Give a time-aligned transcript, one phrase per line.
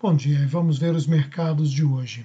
[0.00, 2.24] Bom dia, vamos ver os mercados de hoje.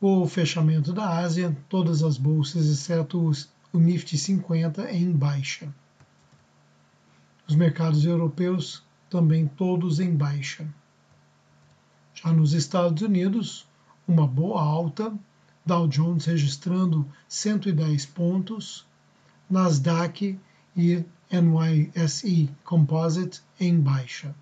[0.00, 3.30] O fechamento da Ásia, todas as bolsas, exceto
[3.72, 5.72] o Nifty 50, em baixa.
[7.46, 10.66] Os mercados europeus também todos em baixa.
[12.16, 13.64] Já nos Estados Unidos,
[14.04, 15.16] uma boa alta,
[15.64, 18.84] Dow Jones registrando 110 pontos,
[19.48, 20.36] Nasdaq
[20.76, 24.34] e NYSE Composite em baixa.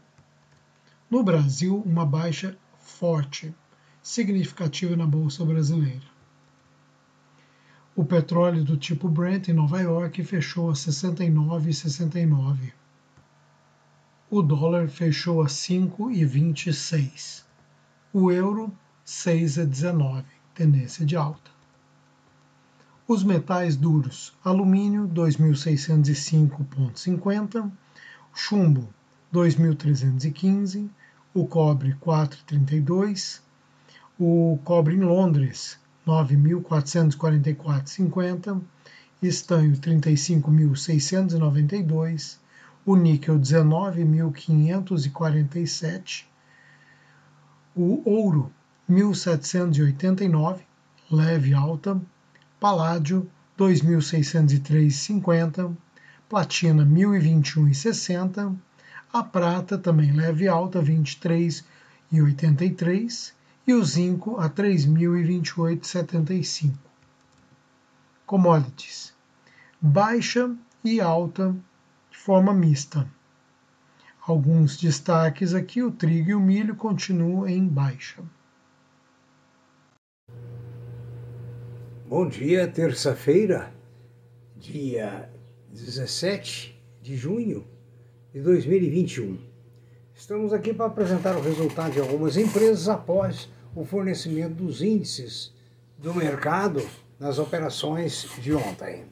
[1.10, 3.52] No Brasil, uma baixa forte,
[4.00, 6.08] significativa na Bolsa Brasileira.
[7.96, 12.72] O petróleo do tipo Brent em Nova York fechou a 69,69.
[14.30, 17.42] O dólar fechou a 5,26.
[18.12, 18.72] O euro
[19.04, 20.24] 6,19,
[20.54, 21.50] tendência de alta.
[23.08, 27.68] Os metais duros: alumínio 2605,50,
[28.32, 28.94] chumbo
[29.32, 30.90] 2315,
[31.32, 33.40] o cobre 4,32,
[34.18, 38.60] o cobre em Londres 9.444,50,
[39.22, 42.38] estanho 35.692,
[42.84, 46.24] o níquel 19.547,
[47.76, 48.52] o ouro
[48.90, 50.62] 1.789,
[51.10, 51.98] leve alta,
[52.58, 55.76] paládio 2.603,50,
[56.28, 58.56] platina 1.021,60,
[59.12, 63.34] a prata também leve alta 23,83
[63.66, 66.72] e o zinco a 3.028,75.
[68.26, 69.12] Commodities
[69.80, 71.56] baixa e alta
[72.10, 73.08] de forma mista.
[74.26, 78.22] Alguns destaques aqui: o trigo e o milho continuam em baixa.
[82.06, 83.72] Bom dia, terça-feira,
[84.56, 85.32] dia
[85.72, 87.66] 17 de junho
[88.32, 89.38] de 2021.
[90.14, 95.52] Estamos aqui para apresentar o resultado de algumas empresas após o fornecimento dos índices
[95.98, 96.80] do mercado
[97.18, 99.04] nas operações de ontem.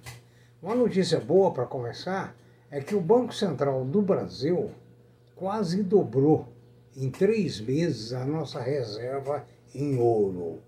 [0.62, 2.36] Uma notícia boa para começar
[2.70, 4.70] é que o Banco Central do Brasil
[5.34, 6.48] quase dobrou
[6.96, 9.44] em três meses a nossa reserva
[9.74, 10.60] em ouro.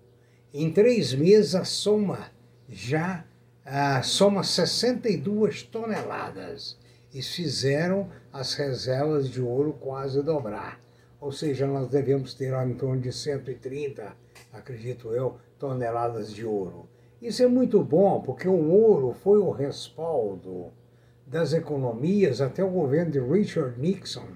[0.53, 2.27] Em três meses a soma
[2.67, 3.23] já
[3.63, 6.77] a soma 62 toneladas
[7.13, 10.79] e fizeram as reservas de ouro quase dobrar.
[11.19, 14.15] Ou seja, nós devemos ter em torno de 130,
[14.51, 16.87] acredito eu, toneladas de ouro.
[17.21, 20.71] Isso é muito bom, porque o ouro foi o respaldo
[21.27, 24.27] das economias até o governo de Richard Nixon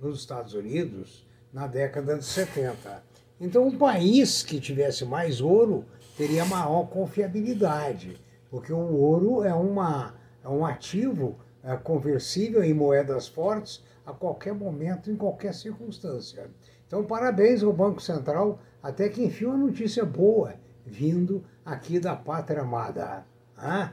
[0.00, 3.02] nos Estados Unidos na década de 70.
[3.40, 5.84] Então, um país que tivesse mais ouro
[6.16, 8.20] teria maior confiabilidade,
[8.50, 10.14] porque o ouro é, uma,
[10.44, 11.36] é um ativo
[11.76, 16.50] conversível em moedas fortes a qualquer momento, em qualquer circunstância.
[16.86, 22.62] Então, parabéns ao Banco Central, até que enfim uma notícia boa vindo aqui da pátria
[22.62, 23.24] amada.
[23.56, 23.92] Ah,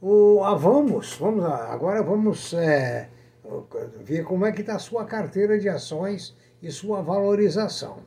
[0.00, 3.08] o, ah, vamos, vamos agora vamos é,
[4.00, 7.98] ver como é que está a sua carteira de ações e sua valorização.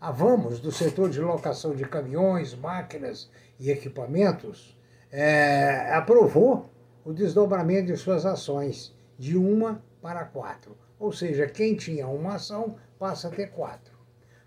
[0.00, 4.78] A Vamos, do setor de locação de caminhões, máquinas e equipamentos,
[5.12, 6.69] é, aprovou
[7.04, 10.76] o desdobramento de suas ações de uma para quatro.
[10.98, 13.98] Ou seja, quem tinha uma ação passa a ter quatro.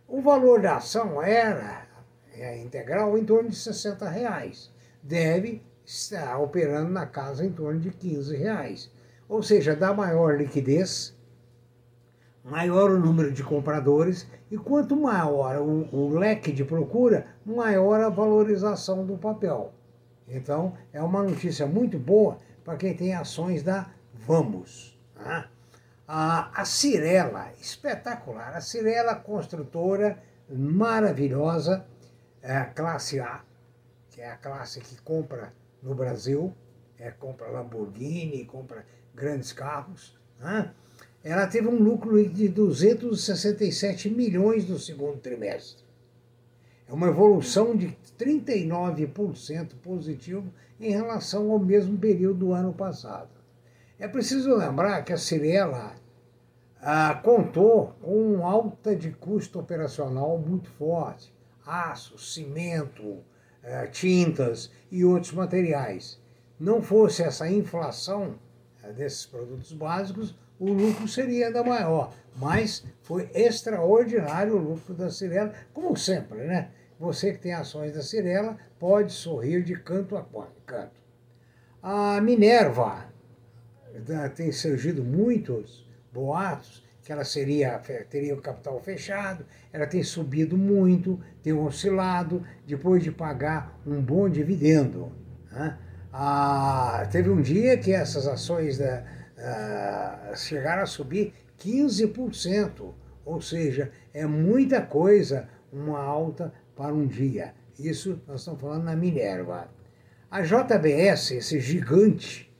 [0.07, 1.87] O valor da ação era
[2.35, 4.71] é, integral em torno de 60 reais.
[5.01, 8.91] Deve estar operando na casa em torno de 15 reais.
[9.27, 11.15] Ou seja, dá maior liquidez,
[12.43, 18.09] maior o número de compradores e quanto maior o, o leque de procura, maior a
[18.09, 19.73] valorização do papel.
[20.27, 24.97] Então, é uma notícia muito boa para quem tem ações da Vamos.
[25.15, 25.47] Né?
[26.07, 28.55] A, a Cirela, espetacular.
[28.55, 30.17] A Cirela, construtora
[30.49, 31.85] maravilhosa,
[32.41, 33.41] é a classe A,
[34.09, 36.53] que é a classe que compra no Brasil,
[36.97, 40.17] é, compra Lamborghini, compra grandes carros.
[40.39, 40.71] Né?
[41.23, 45.82] Ela teve um lucro de 267 milhões no segundo trimestre.
[46.93, 53.31] É uma evolução de 39% positivo em relação ao mesmo período do ano passado.
[53.97, 55.95] É preciso lembrar que a Cirela
[56.79, 61.33] ah, contou com um alta de custo operacional muito forte,
[61.65, 63.23] aço, cimento,
[63.63, 66.21] ah, tintas e outros materiais.
[66.59, 68.35] Não fosse essa inflação
[68.83, 72.13] ah, desses produtos básicos, o lucro seria ainda maior.
[72.35, 76.69] Mas foi extraordinário o lucro da Cirela, como sempre, né?
[76.99, 80.25] Você que tem ações da Cirela pode sorrir de canto a
[80.65, 81.01] canto.
[81.81, 83.05] A Minerva
[84.35, 87.77] tem surgido muitos boatos que ela seria,
[88.09, 94.29] teria o capital fechado, ela tem subido muito, tem oscilado, depois de pagar um bom
[94.29, 95.11] dividendo.
[95.51, 95.77] Né?
[96.13, 99.03] Ah, teve um dia que essas ações da,
[99.37, 102.93] ah, chegaram a subir 15%,
[103.25, 107.53] ou seja, é muita coisa uma alta para um dia.
[107.77, 109.69] Isso nós estamos falando na Minerva.
[110.29, 112.51] A JBS, esse gigante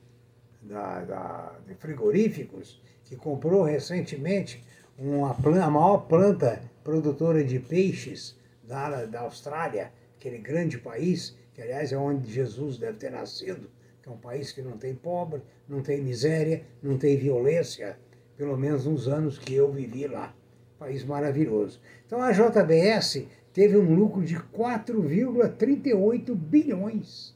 [0.62, 4.64] da, da, de frigoríficos, que comprou recentemente
[4.98, 11.92] uma a maior planta produtora de peixes da, da Austrália, aquele grande país, que aliás
[11.92, 13.68] é onde Jesus deve ter nascido,
[14.02, 17.98] que é um país que não tem pobre, não tem miséria, não tem violência,
[18.36, 20.34] pelo menos nos anos que eu vivi lá.
[20.78, 21.80] País maravilhoso.
[22.06, 27.34] Então a JBS teve um lucro de 4,38 bilhões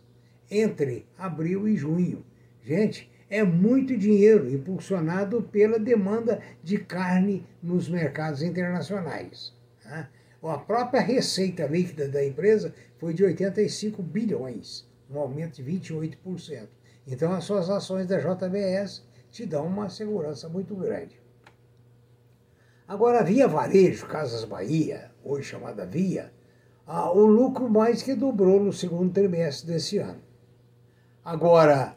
[0.50, 2.26] entre abril e junho.
[2.62, 9.54] Gente, é muito dinheiro impulsionado pela demanda de carne nos mercados internacionais.
[9.84, 10.08] Né?
[10.42, 16.68] A própria receita líquida da empresa foi de 85 bilhões, um aumento de 28%.
[17.06, 21.18] Então, as suas ações da JBS te dão uma segurança muito grande.
[22.88, 26.32] Agora, a Via Varejo, Casas Bahia, hoje chamada Via,
[26.86, 30.22] ah, o lucro mais que dobrou no segundo trimestre desse ano.
[31.22, 31.94] Agora,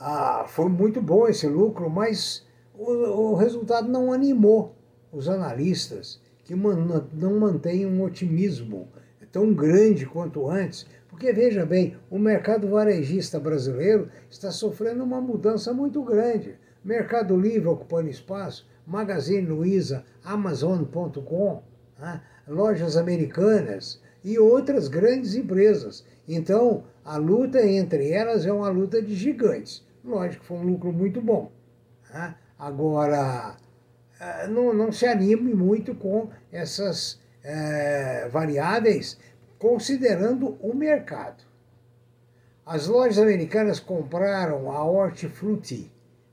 [0.00, 4.74] ah, foi muito bom esse lucro, mas o, resultado não animou
[5.12, 8.88] os analistas, que não mantêm um otimismo
[9.30, 15.74] tão grande quanto antes, porque veja bem, o mercado varejista brasileiro está sofrendo uma mudança
[15.74, 16.58] muito grande.
[16.82, 21.62] Mercado Livre ocupando espaço, Magazine Luiza, Amazon.com,
[21.98, 22.20] né?
[22.46, 26.04] lojas americanas e outras grandes empresas.
[26.28, 29.84] Então, a luta entre elas é uma luta de gigantes.
[30.04, 31.50] Lógico, foi um lucro muito bom.
[32.12, 32.34] Né?
[32.58, 33.56] Agora,
[34.20, 39.18] eh, não, não se anime muito com essas é, variáveis,
[39.58, 41.44] considerando o mercado.
[42.64, 45.90] As lojas americanas compraram a Hortifruti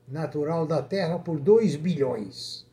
[0.07, 2.65] Natural da Terra por 2 bilhões,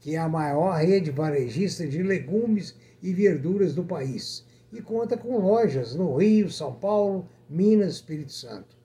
[0.00, 5.38] que é a maior rede varejista de legumes e verduras do país, e conta com
[5.38, 8.76] lojas no Rio, São Paulo, Minas, Espírito Santo.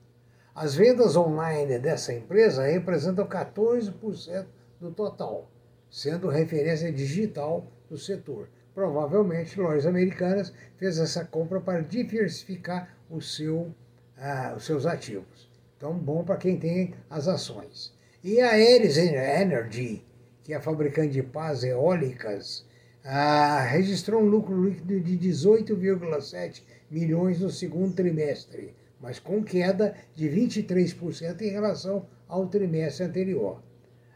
[0.56, 4.46] As vendas online dessa empresa representam 14%
[4.80, 5.52] do total,
[5.90, 8.48] sendo referência digital do setor.
[8.74, 13.76] Provavelmente, lojas americanas fez essa compra para diversificar seu,
[14.18, 15.49] ah, os seus ativos.
[15.80, 17.94] Então, bom para quem tem as ações.
[18.22, 20.04] E a Ares Energy,
[20.44, 22.66] que é a fabricante de pás eólicas,
[23.02, 30.28] ah, registrou um lucro líquido de 18,7 milhões no segundo trimestre, mas com queda de
[30.28, 33.64] 23% em relação ao trimestre anterior.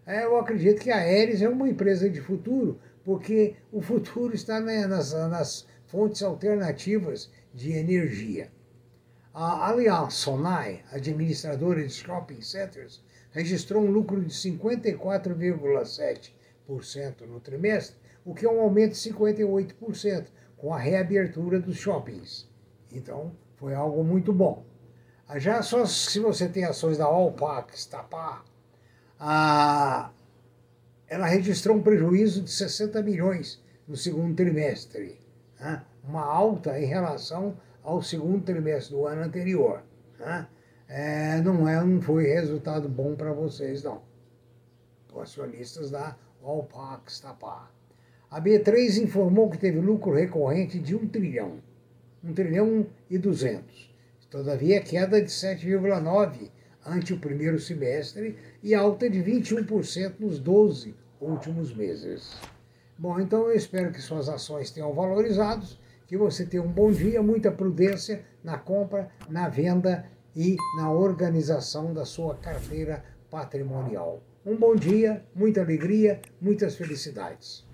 [0.05, 4.59] É, eu acredito que a Aeres é uma empresa de futuro, porque o futuro está
[4.59, 8.51] nas, nas fontes alternativas de energia.
[9.33, 13.01] A Allianz Sonai, administradora de shopping centers,
[13.31, 20.71] registrou um lucro de 54,7% no trimestre, o que é um aumento de 58% com
[20.71, 22.47] a reabertura dos shoppings.
[22.91, 24.63] Então, foi algo muito bom.
[25.37, 28.45] Já só se você tem ações da Alpax, Tapar,
[29.19, 30.11] a,
[31.07, 35.19] ela registrou um prejuízo de 60 milhões no segundo trimestre,
[35.59, 35.83] né?
[36.03, 39.83] uma alta em relação ao segundo trimestre do ano anterior.
[40.19, 40.47] Né?
[40.87, 44.01] É, não, é, não foi resultado bom para vocês, não.
[45.21, 47.71] Acionistas da Alpax Tapar.
[48.31, 51.59] A B3 informou que teve lucro recorrente de 1 trilhão,
[52.23, 53.93] 1 trilhão e 200
[54.33, 56.49] Todavia, queda de 7,9%
[56.83, 62.35] ante o primeiro semestre e alta de 21% nos 12 últimos meses.
[62.97, 65.67] Bom, então eu espero que suas ações tenham valorizado,
[66.13, 70.05] que você tenha um bom dia, muita prudência na compra, na venda
[70.35, 74.21] e na organização da sua carteira patrimonial.
[74.45, 77.65] Um bom dia, muita alegria, muitas felicidades.